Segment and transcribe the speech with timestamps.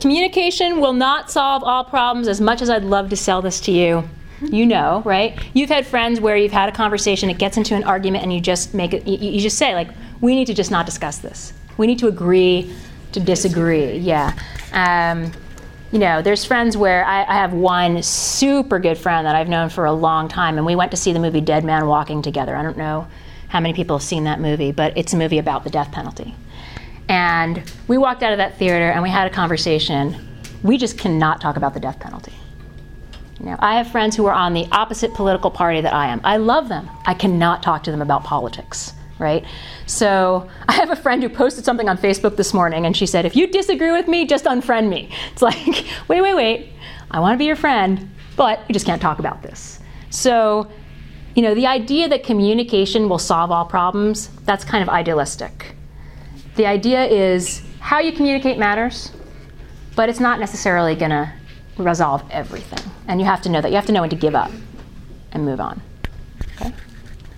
[0.00, 3.72] communication will not solve all problems as much as I'd love to sell this to
[3.72, 4.08] you.
[4.42, 5.38] You know, right?
[5.54, 8.40] You've had friends where you've had a conversation, it gets into an argument, and you
[8.40, 9.88] just make it, you, you just say, like,
[10.20, 11.54] we need to just not discuss this.
[11.78, 12.74] We need to agree
[13.12, 13.96] to disagree.
[13.96, 14.38] Yeah.
[14.72, 15.32] Um,
[15.92, 19.70] you know, there's friends where I, I, have one super good friend that I've known
[19.70, 22.54] for a long time, and we went to see the movie Dead Man Walking together.
[22.56, 23.06] I don't know
[23.48, 26.34] how many people have seen that movie, but it's a movie about the death penalty.
[27.08, 30.16] And we walked out of that theater and we had a conversation.
[30.62, 32.32] We just cannot talk about the death penalty.
[33.40, 36.20] You know, I have friends who are on the opposite political party that I am.
[36.24, 36.88] I love them.
[37.04, 39.44] I cannot talk to them about politics, right?
[39.86, 43.24] So I have a friend who posted something on Facebook this morning and she said,
[43.26, 45.10] if you disagree with me, just unfriend me.
[45.32, 45.56] It's like,
[46.08, 46.70] wait, wait, wait.
[47.10, 49.78] I want to be your friend, but you just can't talk about this.
[50.10, 50.68] So,
[51.34, 55.76] you know, the idea that communication will solve all problems, that's kind of idealistic.
[56.56, 59.12] The idea is how you communicate matters,
[59.94, 61.30] but it's not necessarily going to
[61.76, 62.90] resolve everything.
[63.08, 63.70] And you have to know that.
[63.70, 64.50] You have to know when to give up
[65.32, 65.82] and move on.